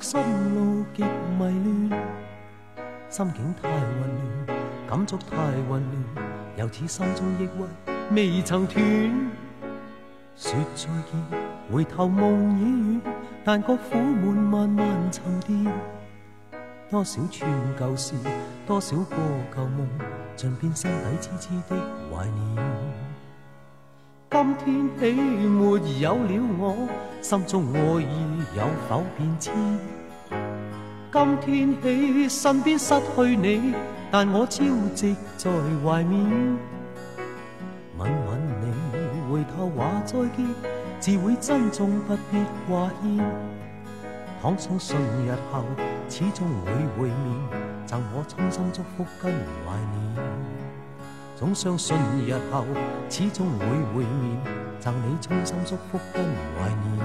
[0.00, 0.18] 心
[0.54, 2.02] 路极迷乱，
[3.10, 3.80] 心境太混
[4.46, 5.36] 乱，感触太
[5.68, 5.82] 混
[6.14, 6.26] 乱，
[6.56, 8.82] 又似心中抑郁未曾断。
[10.36, 11.40] 说再见，
[11.70, 13.00] 回头梦已远，
[13.44, 15.70] 但觉苦闷慢慢沉淀。
[16.90, 18.14] 多少串旧事，
[18.66, 19.16] 多少个
[19.54, 19.86] 旧梦，
[20.34, 21.76] 尽变心底痴痴的
[22.10, 23.09] 怀念。
[24.40, 26.88] 今天起没有了我，
[27.20, 29.52] 心中爱意有否变迁？
[31.12, 33.74] 今天起身边失去你，
[34.10, 35.50] 但我朝夕在
[35.84, 36.24] 怀缅。
[37.98, 40.46] 吻吻你，回头话再见，
[40.98, 43.22] 自会珍重不必挂牵。
[44.40, 45.62] 倘相信日后
[46.08, 49.99] 始终会会面，赠我衷心祝福跟怀念。
[51.40, 52.66] 总相信日后
[53.08, 54.36] 始终会会面，
[54.78, 57.00] 赠你衷心祝福跟怀念。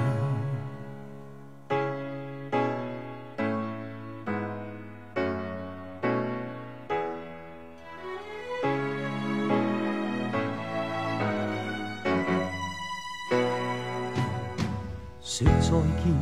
[15.23, 15.71] 说再
[16.03, 16.13] 见，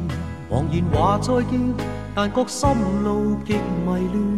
[0.52, 1.60] 茫然话再见，
[2.14, 2.70] 但觉心
[3.04, 4.38] 路极迷乱，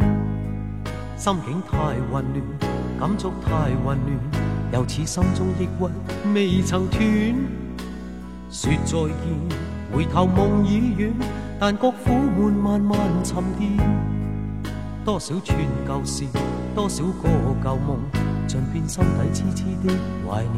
[1.18, 1.76] 心境太
[2.10, 2.65] 混乱。
[2.98, 4.18] 感触太混乱，
[4.72, 7.00] 又似心中抑郁未曾断。
[8.50, 9.14] 说再见，
[9.92, 11.12] 回头梦已远，
[11.60, 13.70] 但觉苦闷慢慢沉淀。
[15.04, 16.24] 多少串旧事，
[16.74, 17.28] 多少个
[17.62, 17.98] 旧梦，
[18.46, 19.94] 尽变心底痴痴的
[20.26, 20.54] 怀念。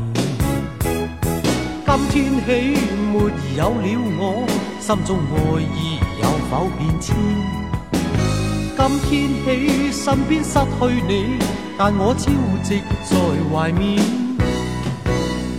[2.10, 2.80] 今天起
[3.12, 3.18] 没
[3.56, 3.84] 有了
[4.18, 4.46] 我，
[4.80, 7.16] 心中爱意有否变迁？
[8.88, 8.98] 今
[9.44, 11.38] 天起身边失去你。
[11.76, 12.30] 但我朝
[12.64, 13.12] 夕在
[13.52, 13.98] 怀缅，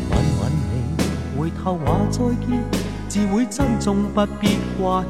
[0.10, 2.50] 吻吻你，回头话再见，
[3.08, 5.10] 自会珍重不必挂牵。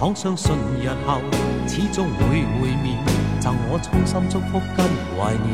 [0.00, 1.20] 倘相信日后
[1.68, 2.98] 始终会会面，
[3.38, 4.84] 赠我衷心祝福跟
[5.14, 5.48] 怀念。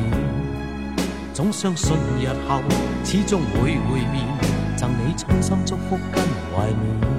[1.34, 2.62] 总相信日后
[3.04, 4.24] 始终会会面，
[4.76, 6.22] 赠你衷心祝福跟
[6.54, 7.17] 怀念。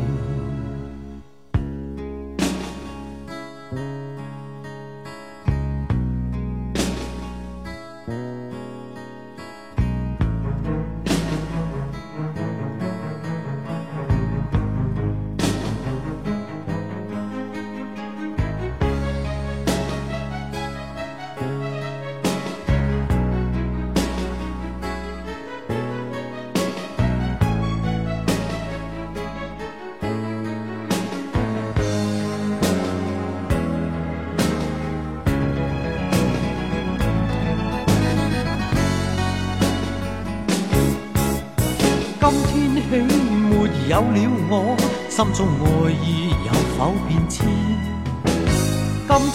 [44.26, 44.76] 了我，
[45.10, 47.48] 心中爱意有否变迁？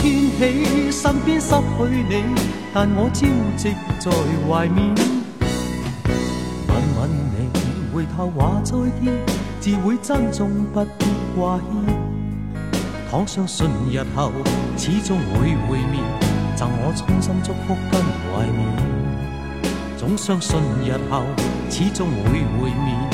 [0.01, 1.55] 今天起身边失去
[2.09, 2.23] 你，
[2.73, 4.11] 但我朝夕在
[4.47, 4.95] 怀缅。
[6.69, 7.49] 吻吻你，
[7.95, 9.13] 回头话再见，
[9.61, 11.65] 自会珍重不必挂牵。
[13.11, 14.31] 倘相信日后
[14.77, 16.03] 始终会会面，
[16.55, 18.01] 赠我衷心祝福跟
[18.31, 18.61] 怀念。
[19.97, 21.23] 总相信日后
[21.71, 23.14] 始终会会面。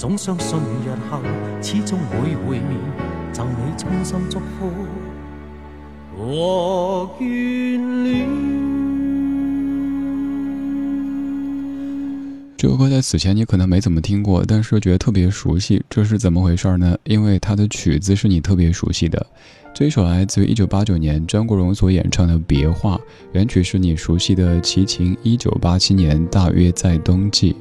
[0.00, 1.20] 总相信日后
[1.60, 2.74] 始终会会面。
[3.34, 4.70] 赠你衷心祝福
[6.16, 8.26] 和眷恋。
[12.56, 16.96] 这首歌在此前你可能没怎么听过，但是觉得特别熟悉，这是怎么回事呢？
[17.04, 19.26] 因为它的曲子是你特别熟悉的。
[19.74, 22.96] 这一首来自于一九八九年张国荣所演唱的《别话》，
[23.32, 27.54] 原曲是你熟悉的齐秦一九八七年大约在冬季。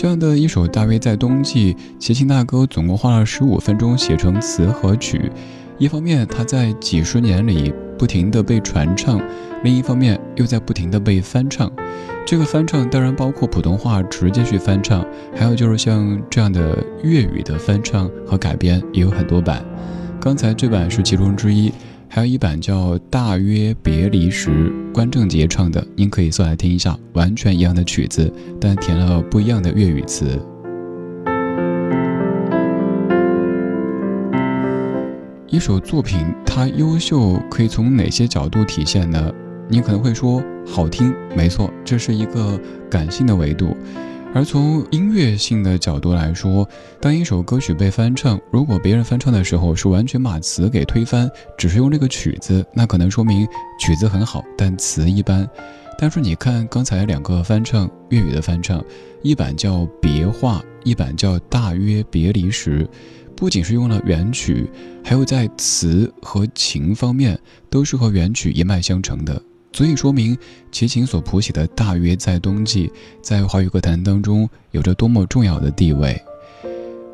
[0.00, 5.30] 这样的一首大约在冬季，齐秦大哥总共花了十五分钟写成词和曲。
[5.76, 9.20] 一方面他在几十年里不停的被传唱，
[9.62, 11.70] 另一方面又在不停的被翻唱。
[12.24, 15.04] 这个翻唱当然包括普通话直接去翻唱，
[15.36, 19.62] 还有就是像这样的粤语的翻唱和改编也有很多版。
[20.18, 21.70] 刚才这版是其中之一，
[22.12, 24.50] 还有一版叫《大约别离时》，
[24.92, 30.36] 关正杰唱的，您可以搜来听一下，完全一样的曲子，但填了不一样的粤语词。
[35.46, 39.32] 一首作品它优秀可以从哪些角度体现呢？
[39.68, 42.58] 你可能会说好听，没错，这是一个
[42.90, 43.76] 感性的维度。
[44.32, 46.66] 而从音乐性的角度来说，
[47.00, 51.28] 当一首歌曲被翻唱，如果别人翻唱的时候是完全把词给推翻，
[51.58, 53.46] 只是用这个曲子，那可能说明
[53.80, 55.48] 曲子很好，但词一般。
[55.98, 58.82] 但是你看刚才两个翻唱粤语的翻唱，
[59.22, 62.84] 一版叫《别话》，一版叫《大约别离时》，
[63.36, 64.70] 不仅是用了原曲，
[65.04, 67.36] 还有在词和情方面
[67.68, 69.42] 都是和原曲一脉相承的。
[69.72, 70.36] 足以说明
[70.72, 72.88] 齐秦所谱写的《大约在冬季》
[73.22, 76.20] 在华语歌坛当中有着多么重要的地位。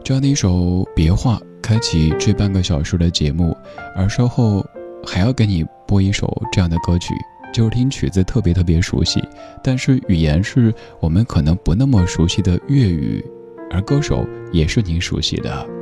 [0.02, 0.54] 这样的一首
[0.94, 3.56] 《别话》开启这半个小时的节目，
[3.94, 4.64] 而稍后
[5.04, 7.12] 还要给你播一首这样的歌曲，
[7.52, 9.22] 就是听曲子特别特别熟悉，
[9.62, 13.24] 但是语言是我们可能不那么熟悉的粤语，
[13.70, 15.75] 而歌手也是您熟悉的。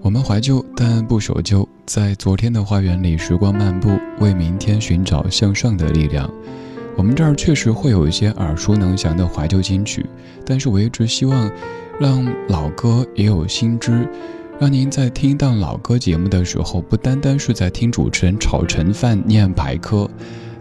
[0.00, 1.68] 我们怀旧，但不守旧。
[1.84, 3.90] 在昨天的花园里，时光漫步，
[4.20, 6.30] 为明天寻找向上的力量。
[6.96, 10.06] 我们这儿确实会有一些耳熟能详的怀旧金曲，
[10.46, 11.50] 但是我一直希望，
[11.98, 14.08] 让老歌也有新知，
[14.60, 20.08] 让您在听到老歌节目的时候，不单单是在听主持人炒陈饭念排科，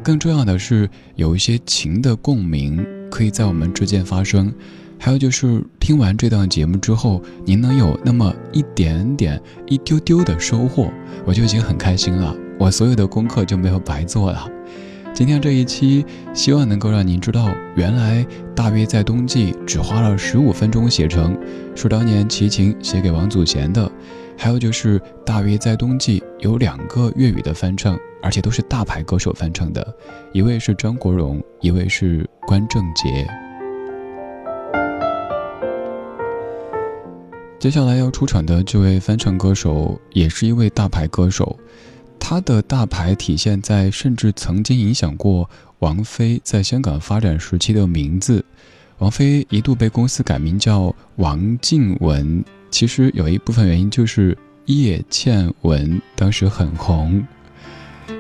[0.02, 4.52] 更重要的是有一些情的共鸣，可以在我们之间发生。
[5.00, 10.92] 还有就是听完这档节目之后，您能有那么一点点、一丢丢的收获，
[11.26, 12.36] 我就已经很开心了。
[12.60, 14.50] 我所有的功课就没有白做了。
[15.14, 21.36] 今天这一期，希望能够让您知道，原来大约在冬季只花了十五分钟写成，
[21.76, 23.90] 是当年齐秦写给王祖贤的。
[24.38, 29.96] 还有就是大约在冬季有两个粤语的翻唱，而且都是大牌歌手翻唱的，
[30.34, 33.28] 一位是张国荣，一位是关正杰。
[37.68, 41.60] 接下来要出场的这位翻唱歌手，也是一位大牌歌手。
[42.18, 45.50] 他的大牌体现在，甚至曾经影响过
[45.80, 48.42] 王菲在香港发展时期的名字。
[49.00, 52.42] 王菲一度被公司改名叫王静雯，
[52.72, 54.38] 其实有一部分原因就是
[54.68, 57.22] 叶倩文当时很红。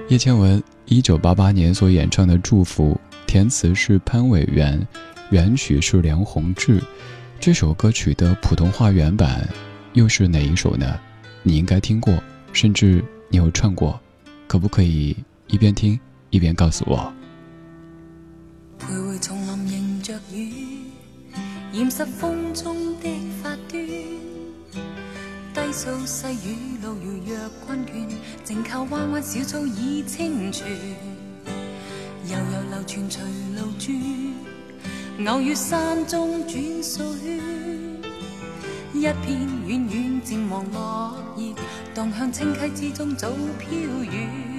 [0.10, 4.86] 叶倩文一九八八年所演唱的《祝福》，填词是潘伟元，
[5.30, 6.84] 原曲是梁宏志。
[7.40, 9.48] 这首歌曲的普通话原版
[9.94, 11.00] 又是哪一首呢？
[11.44, 14.00] 你应该听过，甚至你有唱过，
[14.48, 15.16] 可不可以
[15.48, 15.98] 一边听
[16.30, 17.14] 一边告诉我？
[18.80, 20.52] 徘徊丛林迎着雨，
[21.72, 23.10] 掩饰风中的
[23.42, 23.82] 发端。
[25.54, 28.08] 低诉细雨路遥若困倦，
[28.44, 30.68] 静靠弯弯小草倚清泉。
[32.26, 33.24] 悠悠流泉随
[33.56, 34.27] 路转。
[35.26, 37.04] 偶遇山中转水，
[38.94, 41.56] 一片远远渐黄落叶，
[41.96, 43.72] 荡向清溪之中早飘
[44.04, 44.57] 远。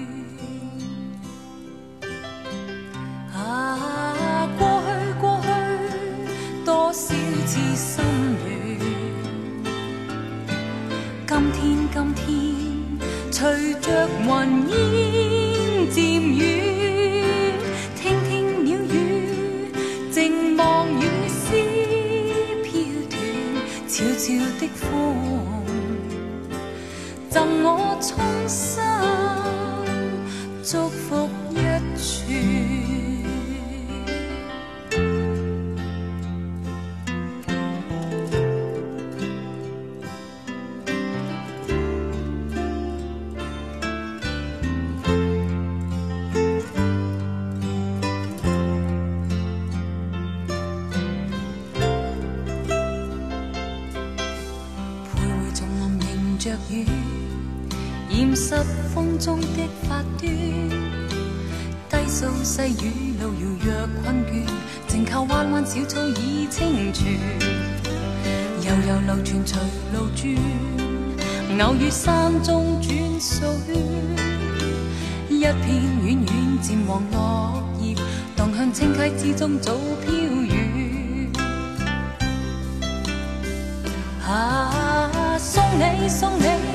[59.18, 60.30] 中的发端，
[61.90, 64.46] 低诉细雨路遥若困倦，
[64.86, 67.18] 静靠弯弯小草倚清泉，
[68.62, 69.58] 悠悠流泉随
[69.92, 70.34] 路转，
[71.66, 73.20] 偶遇山中转。
[73.20, 73.48] 水，
[75.28, 75.66] 一片
[76.04, 77.96] 远远渐黄落叶，
[78.36, 79.74] 荡向清溪之中早
[80.06, 81.32] 飘远。
[84.24, 86.67] 啊，送你送你。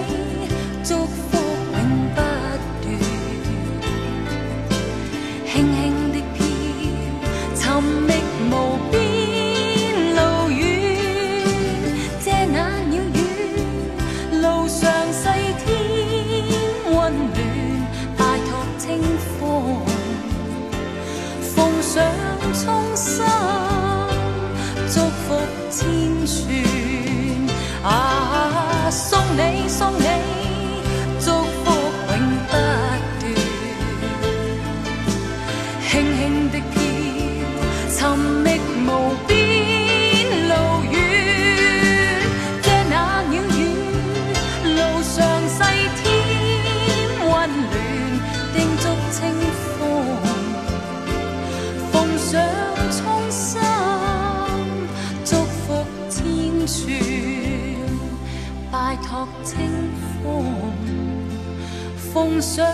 [62.42, 62.68] 想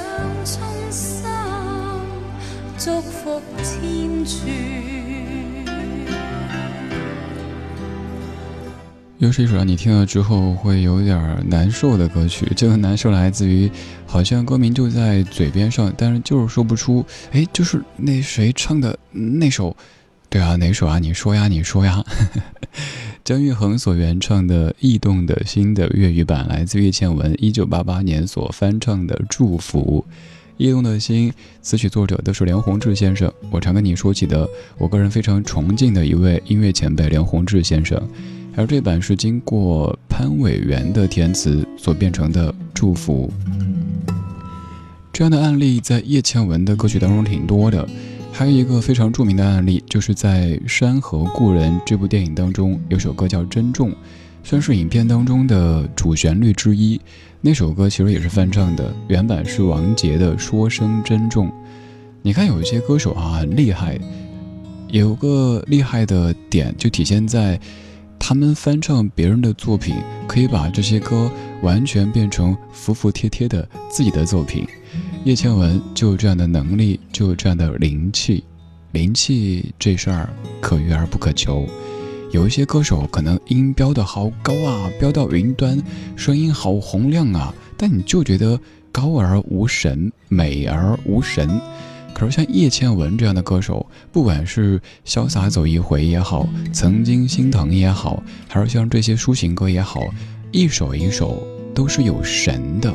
[0.44, 1.24] 衷心
[2.78, 4.26] 祝福千
[9.20, 12.52] 又是一首让你听了之后会有点难受的歌曲。
[12.56, 13.70] 这个难受来自于，
[14.06, 17.06] 好像歌名就在嘴边上，但是就是说不出。
[17.32, 19.76] 哎，就是那谁唱的那首？
[20.30, 21.00] 对啊，哪首啊？
[21.00, 22.04] 你说呀，你说呀。
[23.30, 30.04] 姜育恒所原创的《异动的心》的粤语版，来自叶倩文一九八八年所翻唱的《祝福》。
[30.58, 31.30] 《异动的心》
[31.62, 38.02] 词曲作者都是梁鸿志先生，我常跟你说起的，我个人非常崇敬的一位音乐前辈梁鸿志先生。
[38.56, 43.32] 而这版是经过潘伟元的填词所变成的《祝福》。
[45.14, 47.88] 这样的案例在叶倩文的歌曲当中挺多的。
[48.40, 53.92] 还有一个非常著名的案例，就是在《山河故人》这部电影当中，有首歌叫《珍重》，
[54.46, 56.98] 算是影片当中的主旋律之一。
[57.42, 61.48] 那首歌其实也是翻唱的，原版是王杰的《说声珍重》。
[62.22, 64.00] 你看，有一些歌手啊很厉害，
[64.88, 67.60] 有个厉害的点就体现在，
[68.18, 71.30] 他们翻唱别人的作品，可以把这些歌
[71.62, 74.68] 完全变成服服帖帖的自己的作品。
[75.26, 78.44] 叶倩文就有这样的能力，就有这样的灵气。
[78.92, 81.68] 灵气这事儿可遇而不可求。
[82.32, 85.82] 有一些歌手可能音飙得好高啊，飙到云端，
[86.16, 88.60] 声音好洪亮啊，但你就觉得
[88.92, 91.60] 高而无神，美而无神。
[92.14, 100.02] 可是像叶倩文这样的歌手，不管是潇洒走一回也好，曾经心疼也好，还是像这些抒情歌也好，
[100.52, 102.92] 一首一首都是有神的。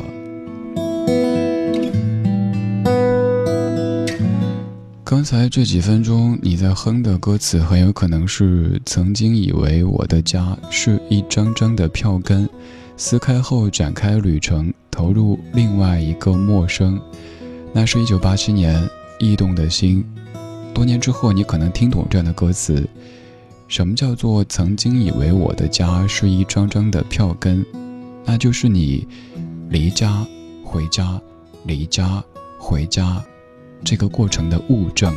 [5.05, 12.49] 刚才这几分钟你在哼的歌词，很有可能是曾经以为我的家是一张张的票根，
[12.97, 17.01] 撕开后展开旅程，投入另外一个陌生。
[17.73, 18.83] 那是一九八七年
[19.21, 20.05] 《异动的心》，
[20.73, 22.85] 多年之后你可能听懂这样的歌词：
[23.67, 27.65] 什么叫做曾经以为我的家是一张张的票根？
[28.25, 29.07] 那就是你
[29.69, 30.25] 离家
[30.63, 31.21] 回家，
[31.65, 32.23] 离家
[32.59, 33.25] 回家。
[33.85, 35.15] 这个过程的物证。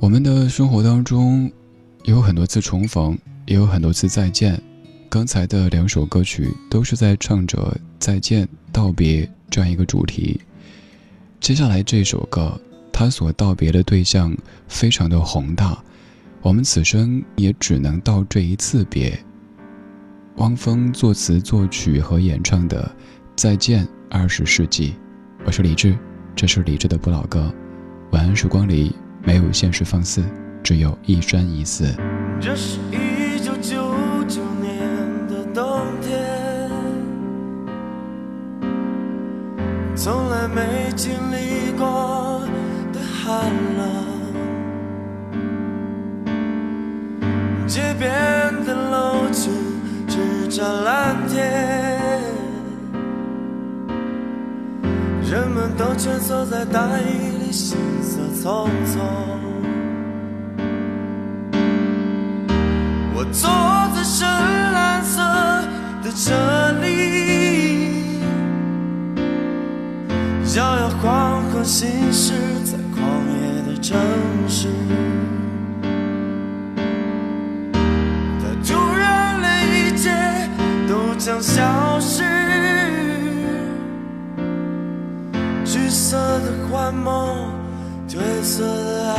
[0.00, 1.50] 我们的生活当中，
[2.04, 3.16] 有很多次重逢，
[3.46, 4.60] 也有很多次再见。
[5.14, 10.40] 刚才的两首歌曲都是在唱着再见、道别这样一个主题。
[11.38, 12.60] 接下来这首歌，
[12.92, 15.80] 他所道别的对象非常的宏大。
[16.42, 19.16] 我们此生也只能道这一次别。
[20.38, 22.82] 汪峰作词作曲和演唱的
[23.36, 24.90] 《再见二十世纪》，
[25.46, 25.96] 我是李志，
[26.34, 27.54] 这是李志的不老歌。
[28.10, 28.92] 晚安，时光里
[29.22, 30.24] 没有现实放肆，
[30.60, 31.94] 只有一山一寺。
[40.48, 42.42] 没经历过
[42.92, 43.40] 的寒
[43.76, 43.84] 冷。
[47.66, 48.08] 街边
[48.64, 49.52] 的楼群
[50.06, 52.20] 只占蓝天，
[55.22, 57.02] 人们都蜷缩在大雨
[57.40, 59.00] 里，行色匆匆。
[63.16, 63.48] 我坐
[63.94, 64.28] 在深
[64.72, 65.20] 蓝色
[66.02, 66.32] 的车
[66.80, 67.33] 里，
[70.56, 72.32] 摇摇晃晃行驶
[72.64, 73.98] 在狂野的城
[74.48, 74.68] 市。
[78.40, 80.12] 当突然一切
[80.88, 82.22] 都将消失，
[85.64, 87.50] 橘色的幻梦，
[88.08, 89.16] 褪色的爱。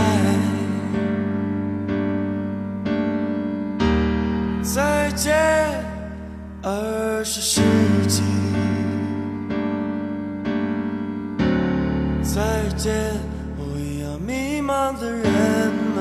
[4.64, 5.36] 再见，
[6.64, 7.62] 二十世
[12.66, 12.94] 再见，
[13.56, 13.62] 不
[14.02, 15.24] 要迷茫的人
[15.94, 15.98] 们。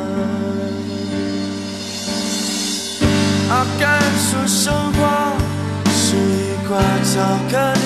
[3.50, 4.98] 阿甘说生活
[5.92, 6.72] 是一块。
[7.04, 7.78] 巧克力，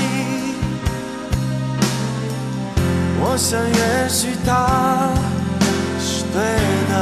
[3.21, 4.49] 我想也许他
[6.01, 6.37] 是对
[6.89, 6.93] 的。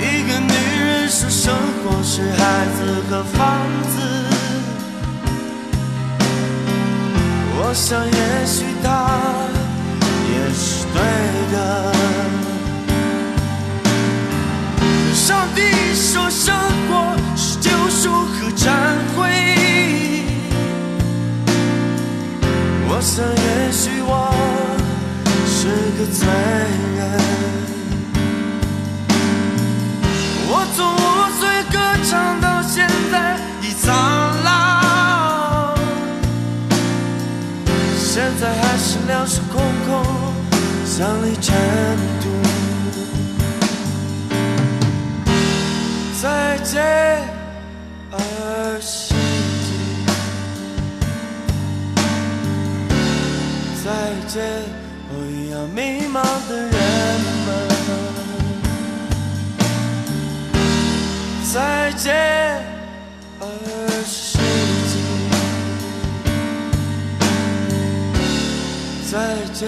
[0.00, 3.38] 一个女人说生活是孩子和房
[3.94, 3.94] 子，
[7.72, 8.12] 我想也
[8.44, 8.86] 许他
[10.28, 10.96] 也是对
[11.52, 11.56] 的。
[15.14, 15.58] 上帝
[15.94, 16.54] 说生
[16.86, 18.68] 活是救赎和忏
[19.16, 19.20] 悔，
[22.90, 24.30] 我想也许我
[25.46, 26.28] 是个罪
[26.98, 27.51] 人。
[40.94, 41.56] 像粒尘
[42.20, 42.28] 土。
[46.20, 46.82] 再见，
[48.10, 48.16] 二
[48.78, 49.70] 十纪。
[53.82, 53.88] 再
[54.28, 54.36] 见，
[55.08, 55.80] 我一样迷
[56.12, 56.70] 茫的人
[57.46, 57.48] 们。
[61.54, 62.12] 再见，
[63.40, 63.46] 二
[64.04, 64.92] 十纪。
[69.10, 69.16] 再
[69.54, 69.60] 见，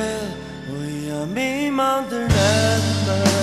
[0.85, 3.34] 我一样迷茫的人们。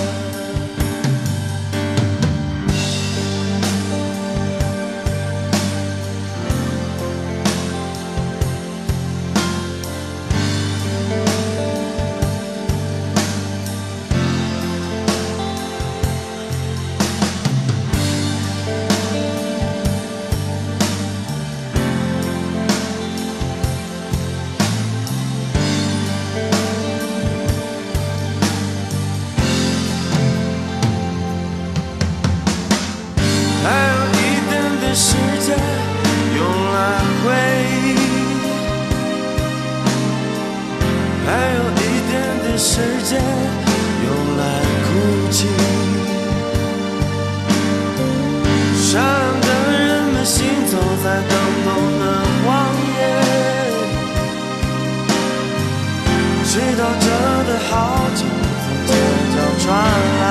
[59.72, 60.21] 角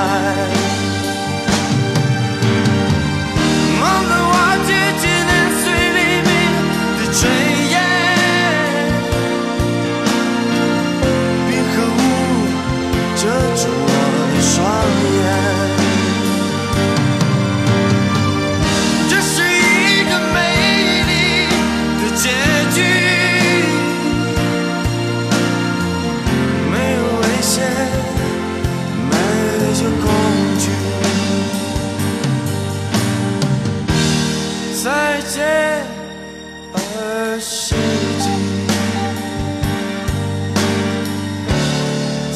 [37.34, 38.28] 二十纪。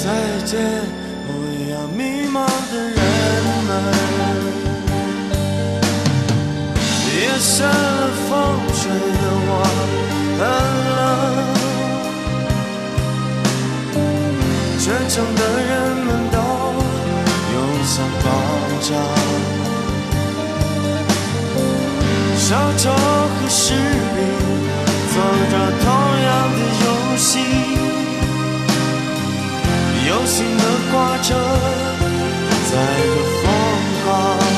[0.02, 0.04] 再
[0.46, 0.56] 见，
[1.28, 1.30] 我
[1.70, 2.00] 要迷
[2.32, 2.36] 茫
[2.72, 2.98] 的人
[3.68, 3.70] 们。
[7.12, 7.70] 夜深了，
[8.26, 8.30] 风
[8.72, 9.52] 吹得我
[10.38, 10.40] 很
[10.96, 10.98] 冷。
[14.80, 15.72] 全城的人
[16.06, 16.36] 们都
[17.52, 17.54] 涌
[17.84, 18.24] 向广
[18.80, 18.88] 场。
[22.38, 23.74] 小丑和士
[24.14, 24.18] 兵
[30.08, 31.34] 有心的挂着
[32.70, 33.44] 在这风
[34.06, 34.55] 港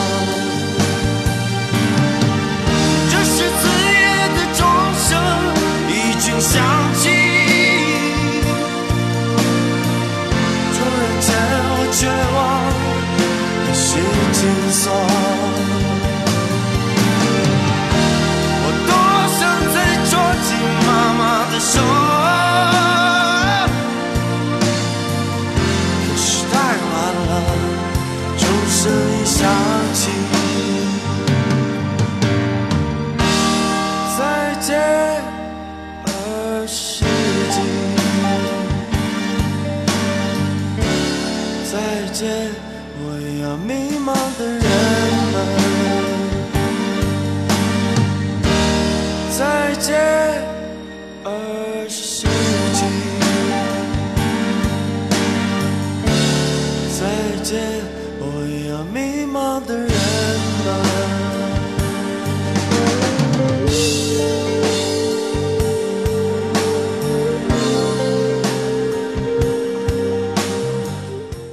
[58.31, 59.95] 我一样迷茫的人们。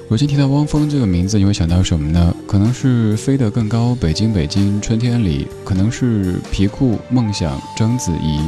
[0.08, 2.34] 如今提到汪峰这个名字，你会想到什么呢？
[2.48, 8.40] 可能是飞得更高，北京北京春天里，可能是皮裤梦想章子怡。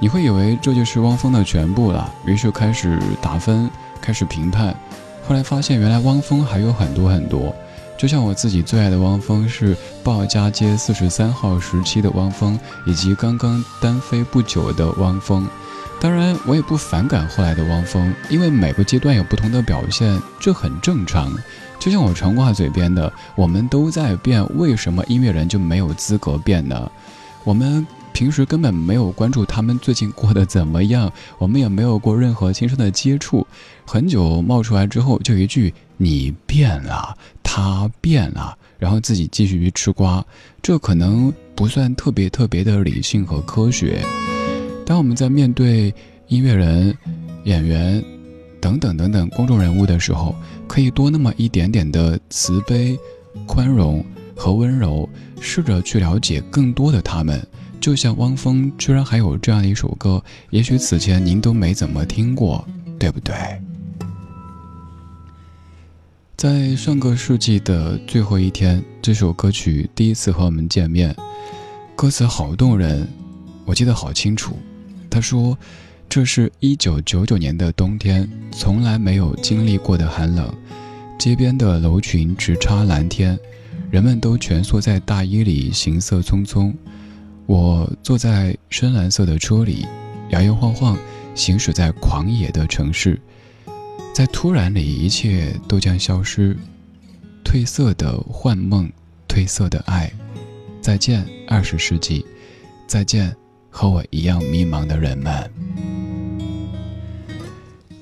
[0.00, 4.74] 你会以为这就是汪峰的全部了，于是开始打分，开始评判。
[5.28, 7.54] 后来发现，原来汪峰还有很多很多。
[7.98, 15.46] 就像我自己最爱的汪峰是鲍家街四十三号时期的汪峰，以及刚刚单飞不久的汪峰。
[16.00, 21.30] 当然，我也不反感后来的汪峰，因为每个阶段有不同的表现，这很正常。
[21.78, 26.90] 就像我常挂嘴边的，我们都在变，为什么音乐人就没有资格变呢？
[27.44, 33.46] 我们平时根本没有关注他们最近过得怎么样，我们也没有过任何亲身的接触，
[33.84, 40.24] 很久冒出来之后就一句“你变了，他变了”，然后自己继续去吃瓜，
[40.60, 44.02] 这可能不算特别特别的理性和科学。
[44.84, 45.94] 当我们在面对
[46.26, 46.96] 音乐人、
[47.44, 48.02] 演员
[48.60, 50.34] 等等等等公众人物的时候，
[50.66, 52.98] 可以多那么一点点的慈悲、
[53.46, 55.08] 宽容和温柔，
[55.40, 57.46] 试着去了解更多的他们。
[57.80, 62.66] 就像汪峰，居然还有这样的一首歌，也许此前您都没怎么听过，
[62.98, 63.34] 对不对？
[66.36, 71.14] 在上个世纪的最后一天，这首歌曲第一次和我们见面，
[71.96, 73.08] 歌词好动人，
[73.64, 74.56] 我记得好清楚。
[75.10, 75.58] 他说
[76.08, 80.54] ：“这是一九九九年的冬天，从来没有经历过的寒冷。
[81.18, 83.36] 街边的楼群直插蓝天，
[83.90, 86.72] 人们都蜷缩在大衣里，行色匆匆。
[87.48, 89.86] 我坐在深蓝色的车里，
[90.28, 90.98] 摇摇晃晃，
[91.34, 93.18] 行驶在狂野的城市。
[94.14, 96.54] 在突然里，一切都将消失。
[97.42, 98.92] 褪色的幻梦，
[99.26, 100.12] 褪色的爱。
[100.82, 102.22] 再见，二十世纪。
[102.86, 103.34] 再见。”
[103.70, 105.50] 和我一样迷茫的人们，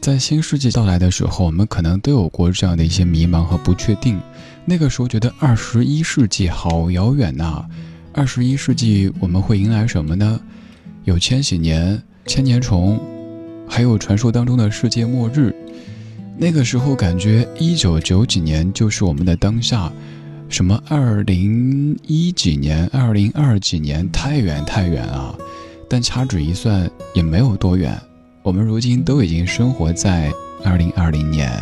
[0.01, 4.19] 在新世纪到来的时候，我们可能都有过这样的一些迷茫和不确定。
[4.65, 7.67] 那个时候觉得二十一世纪好遥远呐！
[8.16, 10.40] 二十一世纪我们会迎来什么呢？
[11.05, 12.98] 有千禧年、千年虫，
[13.68, 15.55] 还有传说当中的世界末日。
[16.38, 19.92] 那个时候感觉一九九几年就是我们的当下，
[20.48, 25.35] 什么二零一几年、二零二几年，太远太远啊！
[25.87, 28.00] 但掐指一算，也没有多远。
[28.42, 30.33] 我们如今都已经生活在
[30.64, 31.52] 二零二零年。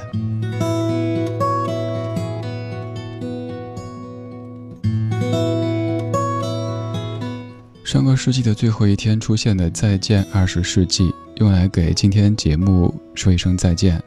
[7.94, 11.04] 上个世纪的最后一天出现的《再见二十世纪》，
[11.36, 14.02] 用来给今天节目说一声再见。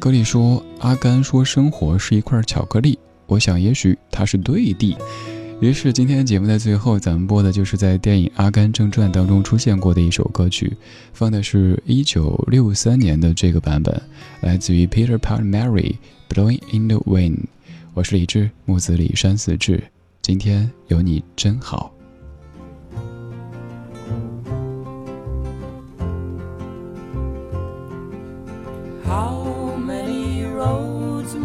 [0.00, 4.98] 歌里说：“阿甘说生活是一块巧克力。”我想，也许他是对的。
[5.60, 10.76] 于是，今天节目的最后，咱们播的就是在电影《阿甘正传》当中出现过的一首歌曲，
[11.12, 14.02] 放的是一九六三年的这个版本，
[14.40, 15.94] 来自于 Peter Pan Mary
[16.28, 17.44] Blowing in the Wind。
[17.92, 19.84] 我是李志，木子李山四志，
[20.20, 21.93] 今天有你真好。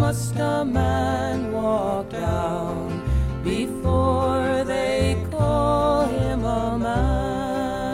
[0.09, 3.03] Must a man walk down?
[3.43, 7.85] before they call him a man.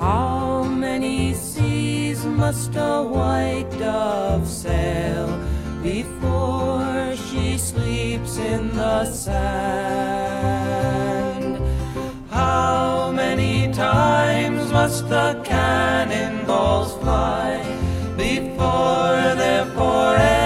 [0.00, 5.28] How many seas must a white dove sail
[5.80, 10.50] before she sleeps in the sand?
[12.30, 17.69] How many times must the cannonballs fly
[18.60, 20.39] for their forever.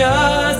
[0.00, 0.59] Just